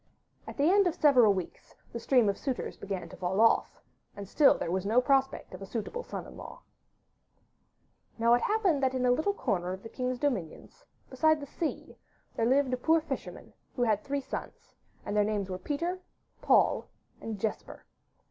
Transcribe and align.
At 0.47 0.57
the 0.57 0.67
end 0.71 0.87
of 0.87 0.95
several 0.95 1.31
weeks 1.31 1.75
the 1.93 1.99
stream 1.99 2.27
of 2.27 2.35
suitors 2.35 2.75
began 2.75 3.07
to 3.09 3.15
fall 3.15 3.39
off, 3.39 3.79
and 4.15 4.27
still 4.27 4.57
there 4.57 4.71
was 4.71 4.83
no 4.83 4.99
prospect 4.99 5.53
of 5.53 5.61
a 5.61 5.65
suitable 5.67 6.01
son 6.01 6.25
in 6.25 6.35
law. 6.35 6.63
Now 8.17 8.33
it 8.33 8.39
so 8.39 8.45
happened 8.45 8.81
that 8.81 8.95
in 8.95 9.05
a 9.05 9.11
little 9.11 9.35
corner 9.35 9.73
of 9.73 9.83
the 9.83 9.89
king's 9.89 10.17
dominions, 10.17 10.83
beside 11.07 11.39
the 11.39 11.45
sea, 11.45 11.99
there 12.35 12.47
lived 12.47 12.73
a 12.73 12.77
poor 12.77 12.99
fisher, 12.99 13.53
who 13.75 13.83
had 13.83 14.03
three 14.03 14.21
sons, 14.21 14.73
and 15.05 15.15
their 15.15 15.23
names 15.23 15.51
were 15.51 15.59
Peter, 15.59 15.99
Paul, 16.41 16.89
and 17.21 17.39
Jesper. 17.39 17.85